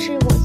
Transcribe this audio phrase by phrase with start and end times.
[0.00, 0.37] 是我